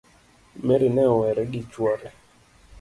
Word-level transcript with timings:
Mary 0.65 0.89
ne 0.95 1.03
owere 1.13 1.43
gi 1.51 1.61
chuore 1.71 2.09